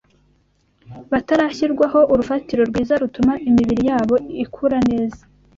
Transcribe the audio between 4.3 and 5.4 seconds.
ikura neza